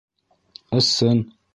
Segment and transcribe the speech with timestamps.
[0.81, 1.19] Ысын.